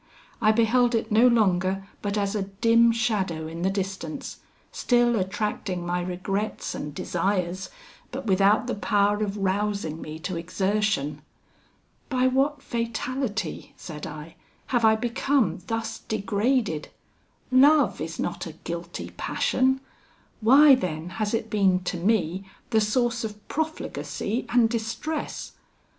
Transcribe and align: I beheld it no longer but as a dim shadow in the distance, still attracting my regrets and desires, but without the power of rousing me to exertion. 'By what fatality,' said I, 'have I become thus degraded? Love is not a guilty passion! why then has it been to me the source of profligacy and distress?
I 0.41 0.51
beheld 0.51 0.95
it 0.95 1.11
no 1.11 1.27
longer 1.27 1.87
but 2.01 2.17
as 2.17 2.33
a 2.33 2.41
dim 2.41 2.91
shadow 2.91 3.45
in 3.47 3.61
the 3.61 3.69
distance, 3.69 4.39
still 4.71 5.15
attracting 5.15 5.85
my 5.85 6.01
regrets 6.01 6.73
and 6.73 6.91
desires, 6.91 7.69
but 8.09 8.25
without 8.25 8.65
the 8.65 8.73
power 8.73 9.21
of 9.23 9.37
rousing 9.37 10.01
me 10.01 10.17
to 10.21 10.37
exertion. 10.37 11.21
'By 12.09 12.25
what 12.25 12.63
fatality,' 12.63 13.73
said 13.77 14.07
I, 14.07 14.37
'have 14.65 14.83
I 14.83 14.95
become 14.95 15.59
thus 15.67 15.99
degraded? 15.99 16.87
Love 17.51 18.01
is 18.01 18.17
not 18.17 18.47
a 18.47 18.53
guilty 18.53 19.11
passion! 19.17 19.81
why 20.39 20.73
then 20.73 21.09
has 21.21 21.35
it 21.35 21.51
been 21.51 21.79
to 21.83 21.97
me 21.97 22.49
the 22.71 22.81
source 22.81 23.23
of 23.23 23.47
profligacy 23.47 24.47
and 24.51 24.67
distress? 24.67 25.51